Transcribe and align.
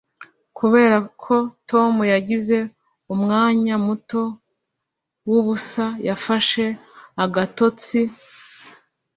Kubera 0.57 0.97
ko 1.21 1.35
Tom 1.69 1.93
yagize 2.13 2.57
umwanya 3.13 3.75
muto 3.85 4.21
wubusa, 5.29 5.85
yafashe 6.07 6.65
agatotsi. 7.23 7.99